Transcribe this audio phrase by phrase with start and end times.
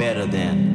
[0.00, 0.69] better than